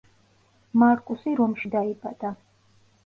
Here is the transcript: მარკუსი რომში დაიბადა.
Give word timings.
მარკუსი 0.83 1.35
რომში 1.41 1.71
დაიბადა. 1.77 2.33